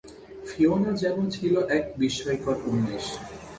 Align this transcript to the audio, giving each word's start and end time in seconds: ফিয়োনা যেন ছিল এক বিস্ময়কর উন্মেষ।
ফিয়োনা 0.47 0.91
যেন 1.01 1.17
ছিল 1.35 1.53
এক 1.77 1.83
বিস্ময়কর 1.99 2.57
উন্মেষ। 2.69 3.05